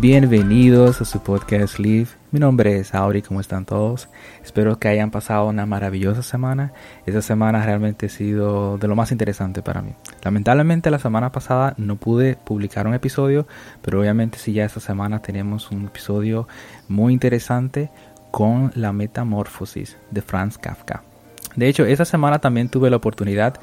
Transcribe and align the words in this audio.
Bienvenidos 0.00 1.02
a 1.02 1.04
su 1.04 1.22
podcast 1.22 1.78
Live. 1.78 2.08
Mi 2.30 2.40
nombre 2.40 2.78
es 2.78 2.94
Auri, 2.94 3.20
¿cómo 3.20 3.38
están 3.38 3.66
todos? 3.66 4.08
Espero 4.42 4.78
que 4.78 4.88
hayan 4.88 5.10
pasado 5.10 5.46
una 5.46 5.66
maravillosa 5.66 6.22
semana. 6.22 6.72
Esta 7.04 7.20
semana 7.20 7.62
realmente 7.62 8.06
ha 8.06 8.08
sido 8.08 8.78
de 8.78 8.88
lo 8.88 8.96
más 8.96 9.12
interesante 9.12 9.60
para 9.60 9.82
mí. 9.82 9.92
Lamentablemente 10.24 10.90
la 10.90 10.98
semana 10.98 11.32
pasada 11.32 11.74
no 11.76 11.96
pude 11.96 12.36
publicar 12.36 12.86
un 12.86 12.94
episodio, 12.94 13.46
pero 13.82 14.00
obviamente 14.00 14.38
si 14.38 14.54
ya 14.54 14.64
esta 14.64 14.80
semana 14.80 15.20
tenemos 15.20 15.70
un 15.70 15.84
episodio 15.84 16.48
muy 16.88 17.12
interesante 17.12 17.90
con 18.30 18.72
la 18.74 18.94
metamorfosis 18.94 19.98
de 20.10 20.22
Franz 20.22 20.56
Kafka. 20.56 21.02
De 21.56 21.68
hecho, 21.68 21.84
esa 21.84 22.04
semana 22.04 22.38
también 22.38 22.68
tuve 22.68 22.90
la 22.90 22.96
oportunidad 22.96 23.60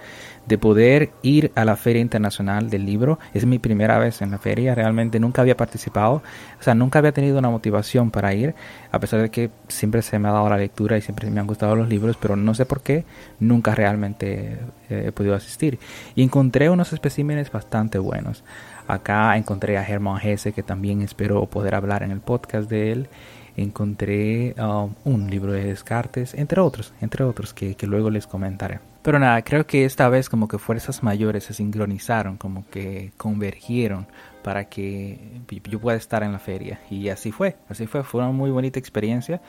de 0.48 0.58
poder 0.58 1.12
ir 1.22 1.52
a 1.56 1.66
la 1.66 1.76
Feria 1.76 2.02
Internacional 2.02 2.70
del 2.70 2.86
Libro. 2.86 3.20
Es 3.34 3.46
mi 3.46 3.60
primera 3.60 3.98
vez 4.00 4.22
en 4.22 4.32
la 4.32 4.38
feria, 4.38 4.76
realmente 4.76 5.20
nunca 5.20 5.42
había 5.42 5.58
participado, 5.58 6.22
o 6.60 6.64
sea, 6.64 6.74
nunca 6.74 7.00
había 7.00 7.12
tenido 7.12 7.38
una 7.38 7.50
motivación 7.50 8.12
para 8.12 8.34
ir, 8.34 8.56
a 8.92 9.00
pesar 9.00 9.22
de 9.22 9.30
que 9.30 9.50
siempre 9.68 10.02
se 10.02 10.20
me 10.20 10.30
ha 10.30 10.32
dado 10.32 10.50
la 10.50 10.58
lectura 10.58 10.98
y 10.98 11.02
siempre 11.02 11.30
me 11.30 11.40
han 11.40 11.48
gustado 11.48 11.76
los 11.76 11.90
libros, 11.90 12.18
pero 12.20 12.36
no 12.36 12.54
sé 12.54 12.66
por 12.66 12.82
qué 12.82 13.06
nunca 13.40 13.76
realmente 13.76 14.58
eh, 14.90 15.06
he 15.08 15.12
podido 15.12 15.36
asistir. 15.36 15.80
Y 16.16 16.24
encontré 16.24 16.70
unos 16.70 16.94
especímenes 16.94 17.52
bastante 17.52 18.00
buenos. 18.00 18.44
Acá 18.88 19.36
encontré 19.36 19.78
a 19.78 19.84
Hermann 19.86 20.22
Hesse, 20.22 20.54
que 20.54 20.64
también 20.64 21.02
espero 21.02 21.46
poder 21.48 21.76
hablar 21.76 22.04
en 22.04 22.12
el 22.12 22.22
podcast 22.22 22.70
de 22.70 22.92
él 22.92 23.10
encontré 23.58 24.54
um, 24.60 24.94
un 25.04 25.30
libro 25.30 25.52
de 25.52 25.64
Descartes, 25.66 26.36
entre 26.36 26.62
otros, 26.62 26.94
entre 27.02 27.24
otros 27.24 27.54
que, 27.54 27.76
que, 27.76 27.88
luego 27.88 28.12
les 28.12 28.28
comentaré. 28.28 28.80
Pero 29.08 29.20
nada, 29.20 29.42
creo 29.42 29.66
que 29.66 29.86
esta 29.86 30.10
vez 30.10 30.28
como 30.28 30.50
que 30.50 30.58
fuerzas 30.58 31.02
mayores 31.02 31.46
se 31.46 31.54
sincronizaron, 31.54 32.36
como 32.36 32.68
que 32.70 33.14
convergieron 33.16 34.06
para 34.44 34.66
que 34.66 35.40
yo 35.72 35.80
pueda 35.80 35.96
estar 35.96 36.24
en 36.24 36.34
la 36.34 36.40
feria. 36.40 36.82
Y 36.90 37.08
así 37.08 37.32
fue, 37.32 37.56
así 37.70 37.88
fue, 37.88 38.04
fue 38.04 38.20
una 38.20 38.34
muy 38.34 38.52
bonita 38.52 38.80
experiencia, 38.80 39.40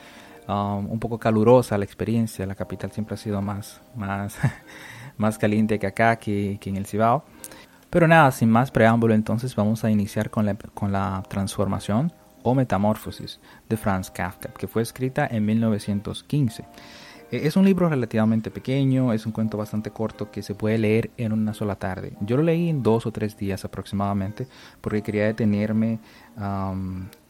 um, 0.47 0.89
un 0.89 0.97
poco 0.97 1.19
calurosa 1.19 1.77
la 1.77 1.83
experiencia, 1.83 2.45
la 2.45 2.55
capital 2.55 2.93
siempre 2.93 3.15
ha 3.15 3.17
sido 3.17 3.41
más, 3.41 3.81
más, 3.97 4.37
más 5.17 5.37
caliente 5.37 5.77
que 5.77 5.87
acá, 5.87 6.15
que, 6.15 6.57
que 6.61 6.69
en 6.69 6.77
el 6.77 6.85
Cibao. 6.85 7.25
Pero 7.89 8.07
nada, 8.07 8.31
sin 8.31 8.49
más 8.49 8.71
preámbulo, 8.71 9.13
entonces 9.13 9.53
vamos 9.57 9.83
a 9.83 9.91
iniciar 9.91 10.29
con 10.29 10.45
la, 10.45 10.55
con 10.55 10.93
la 10.93 11.21
transformación 11.27 12.13
o 12.43 12.55
Metamorfosis 12.55 13.41
de 13.67 13.75
Franz 13.75 14.09
Kafka, 14.09 14.53
que 14.53 14.69
fue 14.69 14.83
escrita 14.83 15.27
en 15.29 15.45
1915. 15.45 16.63
E, 17.31 17.47
es 17.47 17.55
un 17.55 17.65
libro 17.65 17.89
relativamente 17.89 18.51
pequeño, 18.51 19.13
es 19.13 19.25
un 19.25 19.31
cuento 19.31 19.57
bastante 19.57 19.91
corto 19.91 20.31
que 20.31 20.41
se 20.41 20.55
puede 20.55 20.77
leer 20.77 21.11
en 21.17 21.33
una 21.33 21.53
sola 21.53 21.75
tarde. 21.75 22.13
Yo 22.21 22.37
lo 22.37 22.43
leí 22.43 22.69
en 22.69 22.83
dos 22.83 23.05
o 23.05 23.11
tres 23.11 23.37
días 23.37 23.65
aproximadamente 23.65 24.47
porque 24.81 25.01
quería 25.01 25.25
detenerme 25.25 25.99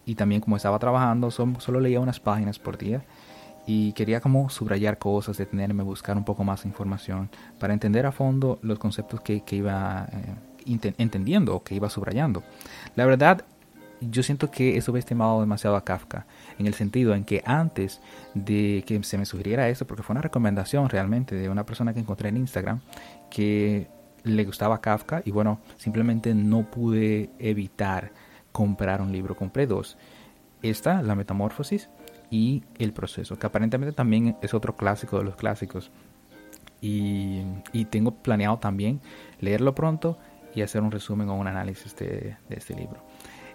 y 0.06 0.16
también 0.16 0.42
como 0.42 0.58
estaba 0.58 0.80
trabajando 0.80 1.32
solo 1.32 1.80
leía 1.80 2.00
unas 2.00 2.20
páginas 2.20 2.60
por 2.60 2.78
día 2.78 3.04
y 3.68 3.94
quería 3.94 4.20
como 4.20 4.50
subrayar 4.50 4.98
cosas, 4.98 5.38
detenerme, 5.38 5.84
buscar 5.84 6.18
un 6.18 6.24
poco 6.24 6.44
más 6.44 6.64
de 6.64 6.70
información 6.70 7.30
para 7.60 7.74
entender 7.74 8.06
a 8.06 8.12
fondo 8.12 8.58
los 8.64 8.80
conceptos 8.80 9.22
que, 9.22 9.42
que 9.42 9.58
iba 9.58 10.08
eh, 10.12 10.94
entendiendo 10.98 11.56
o 11.56 11.64
que 11.64 11.76
iba 11.76 11.90
subrayando. 11.90 12.44
La 12.96 13.06
verdad 13.06 13.46
yo 14.02 14.24
siento 14.24 14.50
que 14.52 14.78
he 14.78 14.82
subestimado 14.82 15.40
demasiado 15.42 15.76
a 15.76 15.84
Kafka, 15.84 16.26
en 16.58 16.68
el 16.68 16.74
sentido 16.74 17.14
en 17.14 17.26
que 17.26 17.44
antes 17.46 18.02
de 18.34 18.84
que 18.86 19.04
se 19.04 19.18
me 19.18 19.26
sugiriera 19.26 19.70
eso, 19.70 19.86
porque 19.86 20.04
fue 20.04 20.14
una 20.14 20.22
recomendación 20.22 20.90
realmente 20.90 21.36
de 21.36 21.50
una 21.50 21.66
persona 21.66 21.94
que 21.94 22.00
encontré 22.00 22.30
en 22.30 22.38
Instagram, 22.38 22.82
que 23.30 23.88
le 24.24 24.46
gustaba 24.46 24.82
Kafka 24.82 25.22
y 25.26 25.32
bueno, 25.32 25.60
simplemente 25.78 26.34
no 26.34 26.70
pude 26.70 27.30
evitar 27.40 28.12
comprar 28.52 29.02
un 29.02 29.12
libro, 29.12 29.36
compré 29.36 29.68
dos. 29.68 29.98
Esta, 30.62 31.02
La 31.02 31.16
Metamorfosis 31.16 31.90
y 32.30 32.64
El 32.78 32.94
Proceso, 32.94 33.38
que 33.38 33.48
aparentemente 33.48 33.94
también 33.94 34.36
es 34.42 34.54
otro 34.54 34.76
clásico 34.76 35.18
de 35.18 35.24
los 35.24 35.36
clásicos. 35.36 35.92
Y, 36.82 37.42
y 37.74 37.86
tengo 37.86 38.12
planeado 38.12 38.58
también 38.60 39.02
leerlo 39.42 39.76
pronto 39.76 40.18
y 40.56 40.62
hacer 40.62 40.82
un 40.82 40.92
resumen 40.92 41.28
o 41.28 41.36
un 41.36 41.48
análisis 41.48 41.96
de 41.96 42.38
este 42.50 42.74
libro. 42.74 43.02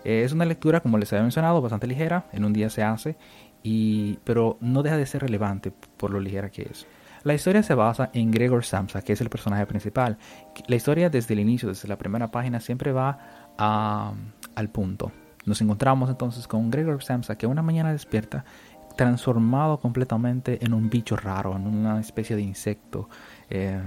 Eh, 0.04 0.22
es 0.25 0.32
una 0.32 0.44
lectura, 0.44 0.81
como 0.81 0.98
les 0.98 1.12
había 1.12 1.22
mencionado, 1.22 1.60
bastante 1.60 1.87
ligera, 1.87 2.26
en 2.32 2.44
un 2.44 2.53
día 2.53 2.70
se 2.70 2.82
hace, 2.82 3.16
y, 3.62 4.19
pero 4.25 4.59
no 4.60 4.82
deja 4.82 4.97
de 4.97 5.06
ser 5.06 5.22
relevante 5.22 5.72
por 5.97 6.10
lo 6.10 6.20
ligera 6.20 6.50
que 6.50 6.62
es. 6.70 6.87
La 7.25 7.32
historia 7.32 7.62
se 7.62 7.75
basa 7.75 8.10
en 8.12 8.31
Gregor 8.31 8.66
Samsa, 8.66 9.00
que 9.00 9.14
es 9.14 9.20
el 9.22 9.31
personaje 9.31 9.64
principal. 9.64 10.19
La 10.66 10.76
historia 10.76 11.09
desde 11.09 11.32
el 11.32 11.41
inicio, 11.41 11.70
desde 11.70 11.88
la 11.88 11.97
primera 11.97 12.31
página, 12.31 12.60
siempre 12.60 12.93
va 12.93 13.19
al 13.56 14.69
punto. 14.70 15.10
Nos 15.47 15.60
encontramos 15.62 16.10
entonces 16.10 16.47
con 16.47 16.70
Gregor 16.70 17.03
Samsa, 17.03 17.37
que 17.37 17.47
una 17.47 17.62
mañana 17.62 17.93
despierta 17.93 18.44
transformado 18.97 19.81
completamente 19.81 20.62
en 20.64 20.75
un 20.75 20.91
bicho 20.91 21.16
raro, 21.16 21.56
en 21.56 21.66
una 21.66 21.98
especie 21.98 22.37
de 22.37 22.43
insecto. 22.43 23.09
Eh, 23.48 23.81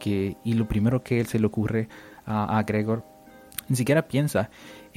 que, 0.00 0.36
y 0.42 0.54
lo 0.54 0.66
primero 0.66 1.04
que 1.04 1.20
él 1.20 1.26
se 1.26 1.38
le 1.38 1.46
ocurre 1.46 1.88
a, 2.26 2.58
a 2.58 2.62
Gregor, 2.64 3.04
ni 3.68 3.76
siquiera 3.76 4.08
piensa 4.08 4.50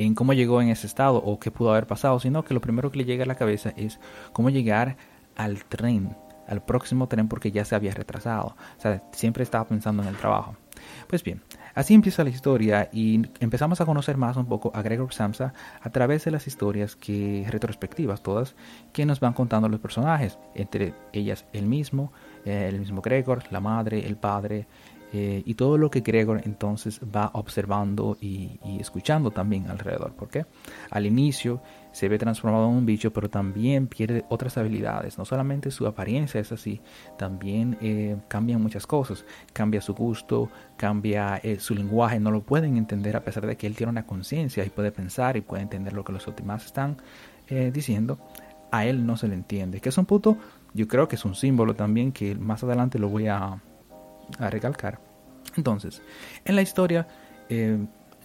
en 0.06 0.16
cómo 0.16 0.34
llegó 0.34 0.62
en 0.62 0.70
ese 0.70 0.88
estado 0.88 1.18
o 1.18 1.40
qué 1.40 1.52
pudo 1.52 1.72
haber 1.72 1.86
pasado, 1.86 2.20
sino 2.20 2.44
que 2.44 2.54
lo 2.54 2.62
primero 2.62 2.90
que 2.90 3.00
le 3.00 3.06
llega 3.06 3.26
a 3.26 3.28
la 3.28 3.36
cabeza 3.36 3.74
es 3.76 4.00
cómo 4.32 4.50
llegar 4.50 4.96
al 5.36 5.66
tren, 5.66 6.16
al 6.48 6.64
próximo 6.64 7.08
tren 7.08 7.28
porque 7.28 7.52
ya 7.52 7.66
se 7.66 7.76
había 7.76 7.94
retrasado. 7.94 8.56
O 8.78 8.82
sea, 8.82 9.04
siempre 9.12 9.44
estaba 9.44 9.68
pensando 9.68 10.02
en 10.02 10.10
el 10.10 10.16
trabajo. 10.16 10.56
Pues 11.08 11.22
bien, 11.22 11.42
así 11.76 11.94
empieza 11.94 12.24
la 12.24 12.30
historia 12.30 12.90
y 12.94 13.22
empezamos 13.42 13.82
a 13.82 13.86
conocer 13.86 14.16
más 14.16 14.38
un 14.38 14.46
poco 14.46 14.72
a 14.74 14.82
Gregor 14.82 15.14
Samsa 15.14 15.54
a 15.82 15.90
través 15.90 16.24
de 16.24 16.32
las 16.32 16.48
historias 16.48 16.96
que 16.96 17.46
retrospectivas 17.50 18.24
todas 18.24 18.56
que 18.94 19.06
nos 19.06 19.20
van 19.20 19.34
contando 19.34 19.68
los 19.68 19.82
personajes, 19.82 20.40
entre 20.56 20.94
ellas 21.12 21.46
el 21.52 21.66
mismo, 21.66 22.14
eh, 22.46 22.68
el 22.70 22.80
mismo 22.80 23.02
Gregor, 23.02 23.44
la 23.52 23.60
madre, 23.60 24.08
el 24.08 24.16
padre, 24.16 24.68
eh, 25.12 25.42
y 25.46 25.56
todo 25.56 25.78
lo 25.78 25.90
que 25.90 26.02
Gregor 26.02 26.42
entonces 26.46 27.02
va 27.04 27.32
observando 27.34 28.18
y, 28.22 28.60
escuchando 28.80 29.32
también 29.32 29.68
alrededor. 29.70 30.14
Porque 30.16 30.46
al 30.92 31.06
inicio 31.06 31.62
se 31.92 32.08
ve 32.08 32.20
transformado 32.20 32.70
en 32.70 32.76
un 32.76 32.86
bicho, 32.86 33.12
pero 33.12 33.30
también 33.30 33.88
pierde 33.88 34.26
otras 34.30 34.58
habilidades. 34.58 35.18
No 35.18 35.26
solamente 35.26 35.72
su 35.72 35.88
apariencia 35.88 36.40
es 36.40 36.52
así, 36.52 36.82
también 37.18 37.78
eh, 37.82 38.18
cambian 38.28 38.62
muchas 38.62 38.86
cosas. 38.86 39.26
Cambia 39.54 39.82
su 39.82 39.96
gusto, 39.96 40.50
cambia 40.78 41.40
eh, 41.44 41.60
su 41.60 41.74
lenguaje. 41.74 42.20
No 42.20 42.30
lo 42.30 42.42
pueden 42.42 42.78
entender 42.78 43.16
a 43.16 43.24
pesar 43.24 43.48
de 43.48 43.58
que 43.58 43.66
él 43.66 43.76
tiene 43.76 43.92
una 43.92 44.06
conciencia 44.06 44.64
y 44.64 44.70
puede 44.70 44.92
pensar 44.92 45.38
y 45.38 45.42
puede 45.42 45.64
entender 45.64 45.94
lo 45.94 46.04
que 46.04 46.14
los 46.14 46.26
demás 46.36 46.66
están 46.66 46.98
diciendo. 47.74 48.20
A 48.72 48.86
él 48.86 49.08
no 49.08 49.18
se 49.18 49.28
le 49.28 49.34
entiende. 49.34 49.82
Que 49.82 49.90
es 49.90 49.98
un 49.98 50.06
punto, 50.06 50.38
yo 50.76 50.88
creo 50.88 51.08
que 51.08 51.16
es 51.16 51.26
un 51.26 51.34
símbolo 51.34 51.76
también 51.76 52.12
que 52.12 52.36
más 52.36 52.64
adelante 52.64 53.00
lo 53.00 53.10
voy 53.10 53.26
a 53.26 53.60
a 54.38 54.50
recalcar. 54.50 55.00
Entonces, 55.56 56.02
en 56.46 56.56
la 56.56 56.62
historia, 56.62 57.08
eh, 57.50 57.78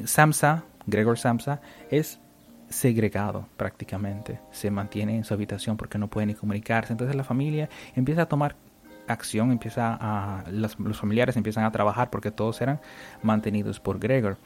Samsa, 0.05 0.65
Gregor 0.87 1.19
Samsa, 1.19 1.61
es 1.91 2.21
segregado 2.69 3.49
prácticamente. 3.57 4.41
Se 4.51 4.71
mantiene 4.71 5.17
en 5.17 5.25
su 5.25 5.35
habitación 5.35 5.77
porque 5.77 5.99
no 5.99 6.09
puede 6.09 6.27
ni 6.27 6.35
comunicarse. 6.35 6.93
Entonces 6.93 7.17
la 7.17 7.25
familia 7.25 7.69
empieza 7.95 8.23
a 8.23 8.27
tomar 8.27 8.57
acción, 9.07 9.53
empieza 9.53 9.97
a, 10.01 10.45
los, 10.51 10.77
familiares 10.97 11.37
empiezan 11.37 11.65
a 11.65 11.73
trabajar 11.73 12.11
porque 12.11 12.31
todos 12.31 12.61
eran 12.61 12.81
mantenidos 13.23 13.81
por 13.81 13.99
Gregor. 13.99 14.39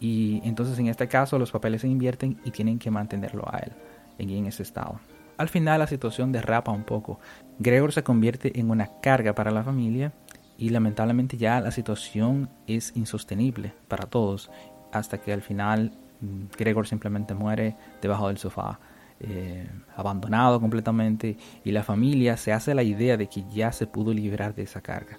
Y 0.00 0.40
entonces 0.44 0.78
en 0.78 0.88
este 0.88 1.08
caso 1.08 1.38
los 1.38 1.50
papeles 1.50 1.82
se 1.82 1.88
invierten 1.88 2.38
y 2.44 2.50
tienen 2.50 2.78
que 2.78 2.90
mantenerlo 2.90 3.44
a 3.46 3.58
él 3.58 3.72
en 4.18 4.46
ese 4.46 4.62
estado. 4.62 5.00
Al 5.36 5.48
final 5.48 5.80
la 5.80 5.86
situación 5.86 6.30
derrapa 6.30 6.70
un 6.70 6.84
poco. 6.84 7.18
Gregor 7.58 7.92
se 7.92 8.04
convierte 8.04 8.58
en 8.58 8.70
una 8.70 8.88
carga 9.00 9.34
para 9.34 9.50
la 9.50 9.64
familia 9.64 10.12
y 10.58 10.70
lamentablemente 10.70 11.36
ya 11.36 11.60
la 11.60 11.70
situación 11.70 12.48
es 12.66 12.92
insostenible 12.94 13.72
para 13.88 14.06
todos 14.06 14.50
hasta 14.92 15.18
que 15.18 15.32
al 15.32 15.42
final 15.42 15.92
mm, 16.20 16.56
Gregor 16.56 16.86
simplemente 16.86 17.34
muere 17.34 17.76
debajo 18.00 18.28
del 18.28 18.38
sofá, 18.38 18.78
eh, 19.20 19.68
abandonado 19.96 20.60
completamente 20.60 21.36
y 21.64 21.72
la 21.72 21.82
familia 21.82 22.36
se 22.36 22.52
hace 22.52 22.74
la 22.74 22.82
idea 22.82 23.16
de 23.16 23.28
que 23.28 23.44
ya 23.52 23.72
se 23.72 23.86
pudo 23.86 24.12
liberar 24.12 24.54
de 24.54 24.62
esa 24.62 24.80
carga. 24.80 25.18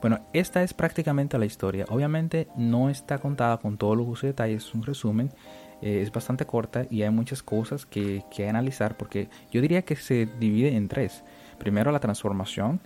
Bueno, 0.00 0.20
esta 0.32 0.62
es 0.62 0.74
prácticamente 0.74 1.38
la 1.38 1.46
historia. 1.46 1.86
Obviamente 1.88 2.48
no 2.56 2.90
está 2.90 3.18
contada 3.18 3.56
con 3.58 3.78
todos 3.78 3.96
los 3.96 4.20
detalles, 4.20 4.64
es 4.64 4.74
un 4.74 4.82
resumen. 4.82 5.30
Eh, 5.82 6.00
es 6.02 6.10
bastante 6.10 6.46
corta 6.46 6.86
y 6.90 7.02
hay 7.02 7.10
muchas 7.10 7.42
cosas 7.42 7.84
que, 7.84 8.24
que 8.30 8.48
analizar 8.48 8.96
porque 8.96 9.28
yo 9.50 9.60
diría 9.60 9.82
que 9.82 9.96
se 9.96 10.26
divide 10.38 10.74
en 10.74 10.88
tres. 10.88 11.22
Primero 11.58 11.90
la 11.92 12.00
transformación, 12.00 12.80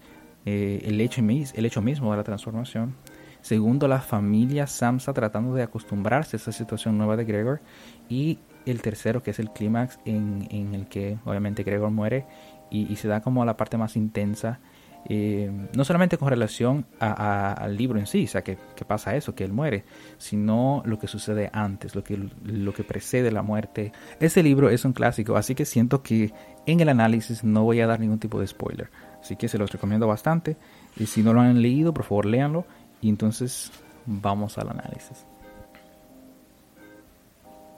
eh, 0.47 0.83
el, 0.85 1.01
hecho, 1.01 1.23
mismo 1.23 2.11
de 2.11 2.17
la 2.17 2.25
transformación. 2.25 2.95
Segundo, 3.41 3.89
la 3.89 4.01
familia 4.01 4.67
Samsa 4.67 5.13
tratando 5.13 5.55
de 5.55 5.63
acostumbrarse 5.63 6.37
a 6.37 6.39
esa 6.39 6.53
situación 6.53 6.99
nueva 6.99 7.17
de 7.17 7.25
Gregor. 7.25 7.61
Y 8.09 8.39
el 8.67 8.83
tercero, 8.83 9.23
que 9.23 9.31
es 9.31 9.39
el 9.39 9.51
clímax 9.51 9.99
en, 10.05 10.75
el 10.75 10.87
que 10.87 11.19
obviamente 11.25 11.63
Gregor 11.63 11.91
muere 11.91 12.27
y, 12.71 12.95
se 12.97 13.09
da 13.09 13.21
como 13.21 13.45
la 13.45 13.57
parte 13.57 13.77
más 13.77 13.97
intensa. 13.97 14.61
Eh, 15.09 15.51
no 15.75 15.83
solamente 15.85 16.19
con 16.19 16.29
relación 16.29 16.85
al 16.99 17.75
libro 17.75 17.99
en 17.99 18.07
sí, 18.07 18.25
o 18.25 18.29
sea, 18.29 18.43
que, 18.43 18.59
que, 18.77 18.85
pasa 18.85 19.17
eso, 19.17 19.35
que 19.35 19.45
él 19.45 19.53
muere, 19.53 19.85
sino 20.19 20.83
lo 20.85 20.99
que 20.99 21.07
sucede 21.07 21.49
antes, 21.55 21.95
lo 21.95 22.05
que, 22.05 22.19
lo 22.45 22.75
que 22.75 22.85
precede 22.85 23.33
la 23.33 23.43
muerte. 23.43 23.93
Ese 24.21 24.43
libro 24.43 24.69
es 24.69 24.85
un 24.85 24.93
clásico, 24.93 25.37
así 25.37 25.55
que 25.55 25.65
siento 25.65 26.03
que 26.03 26.35
en 26.67 26.81
el 26.81 26.91
análisis 26.91 27.43
no 27.45 27.65
voy 27.65 27.81
a 27.81 27.87
dar 27.87 27.99
ningún 27.99 28.19
tipo 28.19 28.39
de 28.39 28.47
spoiler. 28.47 28.91
Así 29.21 29.37
que 29.37 29.49
se 29.49 29.59
los 29.59 29.71
recomiendo 29.71 30.07
bastante. 30.07 30.57
Y 30.97 31.07
si 31.07 31.23
no 31.23 31.33
lo 31.33 31.41
han 31.41 31.61
leído, 31.61 31.93
por 31.93 32.05
favor 32.05 32.27
léanlo. 32.27 32.65
Y 33.01 33.09
entonces 33.09 33.71
vamos 34.07 34.59
al 34.59 34.71
análisis. 34.71 35.25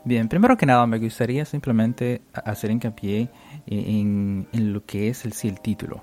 Bien, 0.05 0.29
primero 0.29 0.57
que 0.57 0.67
nada 0.67 0.85
me 0.87 0.99
gustaría 0.99 1.45
simplemente 1.45 2.23
hacer 2.33 2.73
hincapié 2.73 3.29
en, 3.67 4.49
en 4.53 4.73
lo 4.73 4.85
que 4.85 5.09
es 5.09 5.25
el 5.25 5.61
título, 5.61 6.03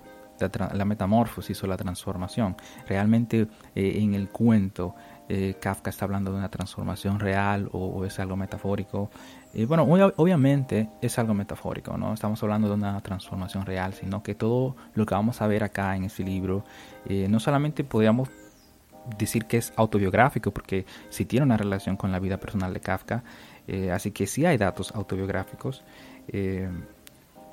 la, 0.73 0.85
metamorfosis 0.85 1.63
o 1.63 1.67
la 1.67 1.77
transformación. 1.77 2.55
Realmente 2.87 3.47
eh, 3.75 3.93
en 3.97 4.13
el 4.13 4.29
cuento 4.29 4.95
eh, 5.27 5.55
Kafka 5.59 5.89
está 5.89 6.05
hablando 6.05 6.31
de 6.31 6.37
una 6.37 6.49
transformación 6.49 7.19
real 7.19 7.69
o 7.71 8.05
es 8.05 8.19
algo 8.19 8.35
metafórico. 8.35 9.09
Y 9.53 9.65
bueno, 9.65 9.83
obviamente 10.17 10.89
es 11.01 11.17
algo 11.17 11.33
metafórico, 11.33 11.97
no 11.97 12.13
estamos 12.13 12.41
hablando 12.43 12.67
de 12.67 12.75
una 12.75 13.01
transformación 13.01 13.65
real, 13.65 13.93
sino 13.95 14.21
que 14.21 14.35
todo 14.35 14.75
lo 14.93 15.05
que 15.07 15.15
vamos 15.15 15.41
a 15.41 15.47
ver 15.47 15.63
acá 15.63 15.95
en 15.95 16.03
este 16.03 16.23
libro, 16.23 16.63
eh, 17.05 17.27
no 17.27 17.39
solamente 17.39 17.83
podríamos 17.83 18.29
decir 19.17 19.45
que 19.45 19.57
es 19.57 19.73
autobiográfico, 19.75 20.51
porque 20.51 20.85
sí 21.09 21.25
tiene 21.25 21.47
una 21.47 21.57
relación 21.57 21.97
con 21.97 22.11
la 22.11 22.19
vida 22.19 22.37
personal 22.37 22.73
de 22.73 22.79
Kafka, 22.79 23.23
eh, 23.67 23.91
así 23.91 24.11
que 24.11 24.27
sí 24.27 24.45
hay 24.45 24.57
datos 24.57 24.91
autobiográficos, 24.93 25.83
eh, 26.27 26.69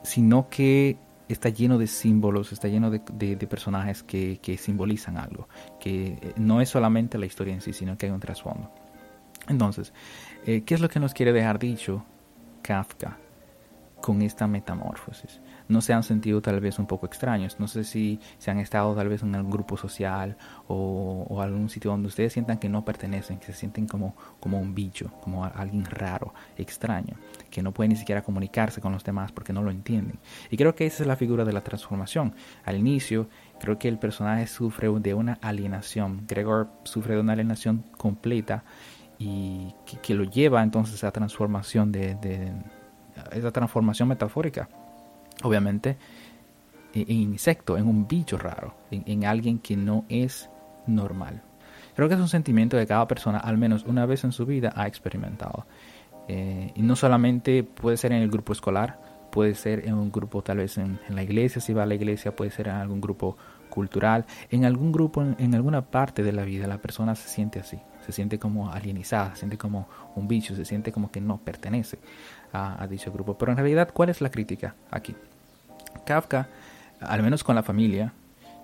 sino 0.02 0.50
que 0.50 0.98
está 1.28 1.48
lleno 1.48 1.78
de 1.78 1.86
símbolos, 1.86 2.52
está 2.52 2.68
lleno 2.68 2.90
de, 2.90 3.36
personajes 3.46 4.02
que, 4.02 4.38
que, 4.40 4.56
simbolizan 4.56 5.16
algo, 5.16 5.48
que 5.80 6.34
no 6.36 6.60
es 6.60 6.68
solamente 6.68 7.18
la 7.18 7.26
historia 7.26 7.54
en 7.54 7.60
sí, 7.60 7.72
sino 7.72 7.96
que 7.96 8.06
hay 8.06 8.12
un 8.12 8.20
trasfondo. 8.20 8.70
Entonces, 9.48 9.92
eh, 10.46 10.62
¿Qué 10.62 10.74
es 10.74 10.80
lo 10.80 10.88
que 10.88 11.00
nos 11.00 11.12
quiere 11.12 11.32
dejar 11.32 11.58
dicho 11.58 12.04
Kafka 12.62 13.18
con 14.00 14.22
esta 14.22 14.46
metamorfosis? 14.46 15.40
No 15.68 15.80
se 15.80 15.92
han 15.92 16.02
sentido 16.02 16.40
tal 16.40 16.60
vez 16.60 16.78
un 16.78 16.86
poco 16.86 17.06
extraños. 17.06 17.58
No 17.58 17.68
sé 17.68 17.84
si 17.84 18.20
se 18.38 18.50
han 18.50 18.58
estado 18.58 18.94
tal 18.94 19.08
vez 19.08 19.22
en 19.22 19.34
algún 19.34 19.50
grupo 19.50 19.76
social 19.76 20.36
o, 20.68 21.40
algún 21.40 21.68
sitio 21.68 21.90
donde 21.90 22.08
ustedes 22.08 22.32
sientan 22.32 22.58
que 22.58 22.68
no 22.68 22.84
pertenecen, 22.84 23.38
que 23.38 23.46
se 23.46 23.54
sienten 23.54 23.86
como, 23.86 24.14
como 24.40 24.60
un 24.60 24.74
bicho, 24.74 25.10
como 25.22 25.44
alguien 25.44 25.84
raro, 25.84 26.34
extraño, 26.56 27.16
que 27.50 27.62
no 27.62 27.72
puede 27.72 27.88
ni 27.88 27.96
siquiera 27.96 28.22
comunicarse 28.22 28.80
con 28.80 28.92
los 28.92 29.04
demás 29.04 29.32
porque 29.32 29.52
no 29.52 29.62
lo 29.62 29.70
entienden. 29.70 30.18
Y 30.50 30.56
creo 30.56 30.74
que 30.74 30.86
esa 30.86 31.02
es 31.02 31.06
la 31.06 31.16
figura 31.16 31.44
de 31.44 31.52
la 31.52 31.62
transformación. 31.62 32.34
Al 32.64 32.76
inicio, 32.76 33.28
creo 33.60 33.78
que 33.78 33.88
el 33.88 33.98
personaje 33.98 34.46
sufre 34.46 34.88
de 34.88 35.14
una 35.14 35.38
alienación. 35.42 36.26
Gregor 36.26 36.68
sufre 36.84 37.14
de 37.14 37.20
una 37.20 37.32
alienación 37.32 37.84
completa 37.96 38.64
y 39.18 39.74
que, 40.02 40.14
lo 40.14 40.24
lleva 40.24 40.62
entonces 40.62 41.02
a 41.04 41.10
transformación 41.10 41.92
de, 41.92 42.52
esa 43.32 43.50
transformación 43.50 44.08
metafórica 44.08 44.68
obviamente 45.42 45.96
en, 46.94 47.10
insecto 47.10 47.76
en 47.76 47.86
un 47.86 48.06
bicho 48.08 48.38
raro 48.38 48.74
en, 48.90 49.24
alguien 49.24 49.58
que 49.58 49.76
no 49.76 50.04
es 50.08 50.50
normal. 50.86 51.42
Creo 51.94 52.08
que 52.08 52.14
es 52.14 52.20
un 52.20 52.28
sentimiento 52.28 52.76
que 52.76 52.86
cada 52.86 53.08
persona 53.08 53.38
al 53.38 53.58
menos 53.58 53.84
una 53.84 54.06
vez 54.06 54.24
en 54.24 54.32
su 54.32 54.46
vida 54.46 54.72
ha 54.76 54.86
experimentado. 54.86 55.66
Eh, 56.28 56.72
y 56.74 56.82
no 56.82 56.96
solamente 56.96 57.62
puede 57.62 57.96
ser 57.96 58.12
en 58.12 58.22
el 58.22 58.30
grupo 58.30 58.52
escolar 58.52 58.98
puede 59.30 59.54
ser 59.54 59.86
en 59.86 59.94
un 59.94 60.10
grupo 60.10 60.42
tal 60.42 60.58
vez 60.58 60.78
en, 60.78 60.98
la 61.08 61.22
iglesia 61.22 61.60
si 61.60 61.72
va 61.72 61.82
a 61.82 61.86
la 61.86 61.94
iglesia 61.94 62.34
puede 62.34 62.50
ser 62.50 62.68
en 62.68 62.74
algún 62.74 63.00
grupo 63.00 63.36
cultural 63.68 64.24
en 64.50 64.64
algún 64.64 64.90
grupo 64.90 65.22
en 65.22 65.54
alguna 65.54 65.82
parte 65.82 66.22
de 66.24 66.32
la 66.32 66.42
vida 66.44 66.66
la 66.66 66.78
persona 66.78 67.14
se 67.14 67.28
siente 67.28 67.60
así 67.60 67.78
se 68.06 68.12
siente 68.12 68.38
como 68.38 68.70
alienizada, 68.70 69.32
se 69.32 69.40
siente 69.40 69.58
como 69.58 69.88
un 70.14 70.28
bicho, 70.28 70.54
se 70.54 70.64
siente 70.64 70.92
como 70.92 71.10
que 71.10 71.20
no 71.20 71.38
pertenece 71.38 71.98
a, 72.52 72.86
dicho 72.88 73.12
grupo. 73.12 73.36
Pero 73.36 73.52
en 73.52 73.58
realidad, 73.58 73.90
¿cuál 73.92 74.08
es 74.08 74.20
la 74.20 74.30
crítica 74.30 74.74
aquí? 74.90 75.14
Kafka, 76.04 76.48
al 77.00 77.22
menos 77.22 77.42
con 77.42 77.56
la 77.56 77.62
familia, 77.62 78.12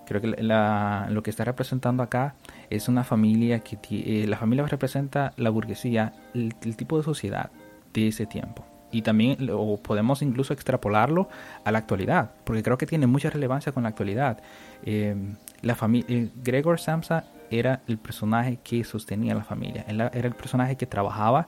creo 0.05 0.21
que 0.21 0.27
lo 0.27 1.23
que 1.23 1.29
está 1.29 1.43
representando 1.43 2.03
acá 2.03 2.35
es 2.69 2.87
una 2.87 3.03
familia 3.03 3.59
que 3.59 3.77
eh, 3.91 4.25
la 4.27 4.37
familia 4.37 4.65
representa 4.65 5.33
la 5.37 5.49
burguesía, 5.49 6.13
el, 6.33 6.53
tipo 6.75 6.97
de 6.97 7.03
sociedad 7.03 7.51
de 7.93 8.07
ese 8.07 8.25
tiempo. 8.25 8.65
Y 8.91 9.01
también 9.01 9.45
lo, 9.45 9.77
podemos 9.77 10.21
incluso 10.21 10.53
extrapolarlo 10.53 11.27
a 11.65 11.71
la 11.71 11.79
actualidad, 11.79 12.31
porque 12.43 12.63
creo 12.63 12.77
que 12.77 12.85
tiene 12.85 13.07
mucha 13.07 13.29
relevancia 13.29 13.71
con 13.71 13.83
la 13.83 13.89
actualidad. 13.89 14.39
Eh, 14.83 15.15
la 15.61 15.75
familia, 15.75 16.15
eh, 16.15 16.29
Gregor 16.43 16.79
Samsa 16.79 17.25
era 17.59 17.81
el 17.87 17.97
personaje 17.97 18.59
que 18.63 18.83
sostenía 18.83 19.35
la 19.35 19.43
familia. 19.43 19.85
era 19.87 20.09
el 20.27 20.35
personaje 20.35 20.75
que 20.75 20.85
trabajaba, 20.85 21.47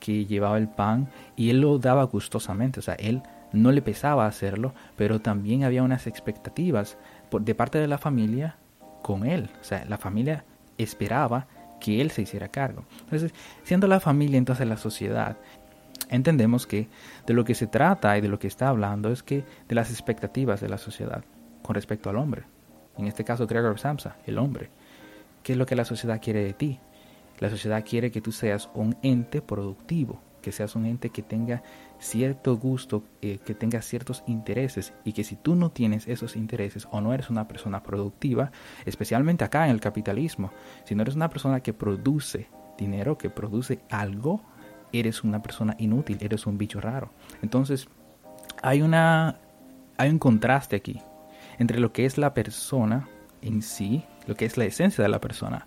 que 0.00 0.26
llevaba 0.26 0.58
el 0.58 0.68
pan 0.68 1.08
y 1.36 1.50
él 1.50 1.60
lo 1.60 1.78
daba 1.78 2.04
gustosamente. 2.04 2.80
O 2.80 2.82
sea, 2.82 2.94
él 2.94 3.22
no 3.52 3.72
le 3.72 3.82
pesaba 3.82 4.26
hacerlo, 4.26 4.74
pero 4.96 5.20
también 5.20 5.64
había 5.64 5.82
unas 5.82 6.06
expectativas 6.06 6.98
de 7.30 7.54
parte 7.54 7.78
de 7.78 7.88
la 7.88 7.98
familia 7.98 8.56
con 9.02 9.26
él. 9.26 9.50
O 9.60 9.64
sea, 9.64 9.84
la 9.86 9.98
familia 9.98 10.44
esperaba 10.78 11.46
que 11.80 12.00
él 12.00 12.10
se 12.10 12.22
hiciera 12.22 12.48
cargo. 12.48 12.84
Entonces, 13.00 13.32
siendo 13.62 13.86
la 13.86 14.00
familia 14.00 14.38
entonces 14.38 14.66
la 14.66 14.76
sociedad, 14.76 15.36
entendemos 16.10 16.66
que 16.66 16.88
de 17.26 17.34
lo 17.34 17.44
que 17.44 17.54
se 17.54 17.66
trata 17.66 18.16
y 18.16 18.20
de 18.20 18.28
lo 18.28 18.38
que 18.38 18.46
está 18.46 18.68
hablando 18.68 19.10
es 19.10 19.22
que 19.22 19.44
de 19.68 19.74
las 19.74 19.90
expectativas 19.90 20.60
de 20.60 20.68
la 20.68 20.78
sociedad 20.78 21.24
con 21.62 21.74
respecto 21.74 22.10
al 22.10 22.16
hombre. 22.16 22.44
En 22.96 23.06
este 23.06 23.24
caso, 23.24 23.46
Gregor 23.46 23.78
Samsa, 23.78 24.16
el 24.26 24.38
hombre. 24.38 24.70
¿Qué 25.46 25.52
es 25.52 25.58
lo 25.58 25.66
que 25.66 25.76
la 25.76 25.84
sociedad 25.84 26.20
quiere 26.20 26.42
de 26.42 26.54
ti? 26.54 26.80
La 27.38 27.48
sociedad 27.50 27.84
quiere 27.88 28.10
que 28.10 28.20
tú 28.20 28.32
seas 28.32 28.68
un 28.74 28.96
ente 29.04 29.40
productivo, 29.40 30.20
que 30.42 30.50
seas 30.50 30.74
un 30.74 30.86
ente 30.86 31.10
que 31.10 31.22
tenga 31.22 31.62
cierto 32.00 32.56
gusto, 32.56 33.04
eh, 33.22 33.38
que 33.46 33.54
tenga 33.54 33.80
ciertos 33.80 34.24
intereses 34.26 34.92
y 35.04 35.12
que 35.12 35.22
si 35.22 35.36
tú 35.36 35.54
no 35.54 35.70
tienes 35.70 36.08
esos 36.08 36.34
intereses 36.34 36.88
o 36.90 37.00
no 37.00 37.14
eres 37.14 37.30
una 37.30 37.46
persona 37.46 37.84
productiva, 37.84 38.50
especialmente 38.86 39.44
acá 39.44 39.66
en 39.66 39.70
el 39.70 39.78
capitalismo, 39.78 40.50
si 40.82 40.96
no 40.96 41.02
eres 41.02 41.14
una 41.14 41.30
persona 41.30 41.60
que 41.60 41.72
produce 41.72 42.48
dinero, 42.76 43.16
que 43.16 43.30
produce 43.30 43.78
algo, 43.88 44.42
eres 44.92 45.22
una 45.22 45.42
persona 45.42 45.76
inútil, 45.78 46.18
eres 46.22 46.44
un 46.48 46.58
bicho 46.58 46.80
raro. 46.80 47.12
Entonces, 47.40 47.86
hay 48.64 48.82
una 48.82 49.38
hay 49.96 50.10
un 50.10 50.18
contraste 50.18 50.74
aquí 50.74 51.00
entre 51.60 51.78
lo 51.78 51.92
que 51.92 52.04
es 52.04 52.18
la 52.18 52.34
persona 52.34 53.08
en 53.42 53.62
sí, 53.62 54.04
lo 54.26 54.34
que 54.34 54.44
es 54.44 54.56
la 54.56 54.64
esencia 54.64 55.02
de 55.02 55.08
la 55.08 55.20
persona, 55.20 55.66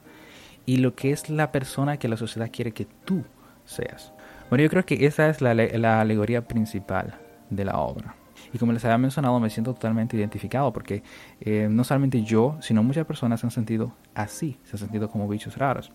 y 0.66 0.78
lo 0.78 0.96
que 0.96 1.12
es 1.12 1.30
la 1.30 1.52
persona 1.52 1.98
que 1.98 2.08
la 2.08 2.18
sociedad 2.18 2.52
quiere 2.52 2.74
que 2.74 2.86
tú 3.06 3.24
seas. 3.66 4.14
Bueno, 4.50 4.64
yo 4.64 4.70
creo 4.70 4.86
que 4.86 5.06
esa 5.06 5.30
es 5.30 5.42
la, 5.42 6.00
alegoría 6.00 6.48
principal 6.48 7.16
de 7.50 7.66
la 7.66 7.80
obra. 7.80 8.16
Y 8.54 8.58
como 8.58 8.72
les 8.72 8.86
había 8.86 8.98
mencionado, 8.98 9.40
me 9.40 9.50
siento 9.50 9.74
totalmente 9.74 10.18
identificado 10.18 10.72
porque 10.74 11.04
eh, 11.42 11.68
no 11.70 11.84
solamente 11.84 12.24
yo, 12.24 12.58
sino 12.62 12.84
muchas 12.84 13.06
personas 13.06 13.40
se 13.40 13.48
han 13.48 13.52
sentido 13.52 13.94
así, 14.16 14.60
se 14.64 14.76
han 14.76 14.80
sentido 14.80 15.10
como 15.10 15.28
bichos 15.28 15.58
raros. 15.58 15.92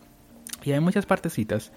Y 0.62 0.72
hay 0.72 0.80
muchas 0.80 1.06
partecitas 1.06 1.72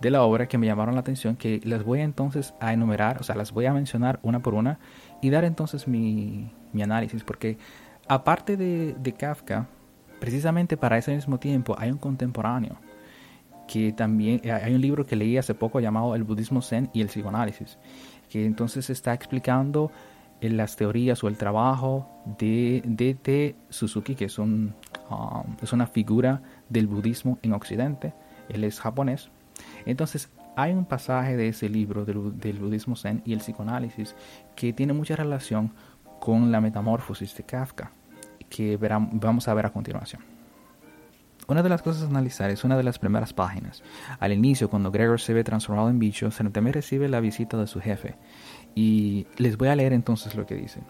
de 0.00 0.10
la 0.10 0.22
obra 0.22 0.46
que 0.46 0.58
me 0.58 0.66
llamaron 0.66 0.94
la 0.94 1.00
atención 1.00 1.36
que 1.36 1.60
las 1.64 1.84
voy 1.84 2.00
entonces 2.00 2.54
a 2.60 2.72
enumerar, 2.72 3.18
o 3.20 3.24
sea, 3.24 3.34
las 3.34 3.52
voy 3.52 3.66
a 3.66 3.72
mencionar 3.72 4.18
una 4.22 4.40
por 4.40 4.54
una 4.54 4.78
y 5.22 5.30
dar 5.30 5.44
entonces 5.44 5.88
mi, 5.88 6.52
análisis, 6.80 7.24
porque 7.24 7.58
aparte 8.06 8.56
de 8.56 9.14
Kafka, 9.18 9.68
precisamente 10.18 10.76
para 10.76 10.98
ese 10.98 11.14
mismo 11.14 11.38
tiempo 11.38 11.74
hay 11.78 11.90
un 11.90 11.98
contemporáneo 11.98 12.76
que 13.66 13.92
también 13.92 14.40
eh, 14.44 14.52
hay 14.52 14.74
un 14.74 14.80
libro 14.80 15.06
que 15.06 15.16
leí 15.16 15.36
hace 15.36 15.54
poco 15.54 15.80
llamado 15.80 16.14
El 16.14 16.24
budismo 16.24 16.62
zen 16.62 16.90
y 16.92 17.00
el 17.00 17.08
psicoanálisis, 17.08 17.78
que 18.30 18.46
entonces 18.46 18.90
está 18.90 19.12
explicando 19.12 19.90
eh, 20.40 20.50
las 20.50 20.76
teorías 20.76 21.22
o 21.24 21.28
el 21.28 21.36
trabajo 21.36 22.08
de 22.38 22.82
D.T. 22.84 23.56
Suzuki, 23.68 24.14
que 24.14 24.28
um, 24.38 24.70
es 25.62 25.72
una 25.72 25.86
figura 25.86 26.42
del 26.68 26.86
budismo 26.86 27.38
en 27.42 27.52
Occidente, 27.52 28.14
él 28.48 28.64
es 28.64 28.80
japonés. 28.80 29.30
Entonces 29.84 30.30
hay 30.56 30.72
un 30.72 30.84
pasaje 30.84 31.36
de 31.36 31.48
ese 31.48 31.68
libro 31.68 32.04
del, 32.04 32.38
del 32.38 32.58
budismo 32.58 32.96
zen 32.96 33.22
y 33.24 33.32
el 33.32 33.40
psicoanálisis 33.40 34.14
que 34.54 34.72
tiene 34.72 34.92
mucha 34.92 35.16
relación 35.16 35.72
con 36.20 36.50
la 36.50 36.60
metamorfosis 36.60 37.36
de 37.36 37.44
Kafka, 37.44 37.92
que 38.48 38.76
vamos 38.76 39.48
a 39.48 39.54
ver 39.54 39.66
a 39.66 39.72
continuación. 39.72 40.22
Una 41.48 41.62
de 41.62 41.68
las 41.68 41.82
cosas 41.82 42.02
a 42.02 42.06
analizar 42.06 42.50
es 42.50 42.64
una 42.64 42.76
de 42.76 42.82
las 42.82 42.98
primeras 42.98 43.32
páginas. 43.32 43.84
Al 44.18 44.32
inicio, 44.32 44.68
cuando 44.68 44.90
Gregor 44.90 45.20
se 45.20 45.32
ve 45.32 45.44
transformado 45.44 45.88
en 45.88 46.00
bicho, 46.00 46.28
también 46.30 46.74
recibe 46.74 47.08
la 47.08 47.20
visita 47.20 47.56
de 47.56 47.68
su 47.68 47.80
jefe. 47.80 48.16
Y 48.74 49.28
les 49.36 49.56
voy 49.56 49.68
a 49.68 49.76
leer 49.76 49.92
entonces 49.92 50.34
lo 50.34 50.44
que 50.44 50.56
dice. 50.56 50.80